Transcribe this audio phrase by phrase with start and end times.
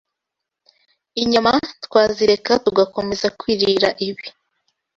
[1.21, 1.51] inyama
[1.85, 4.27] twazireka tugakomeza kwirira ibi